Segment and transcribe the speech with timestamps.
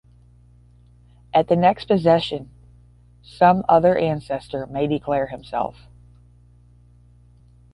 [1.31, 2.49] At the next possession,
[3.21, 5.85] some other ancestor may declare himself.